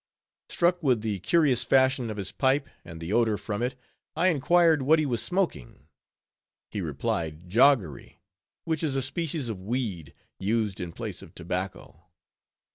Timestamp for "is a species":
8.81-9.47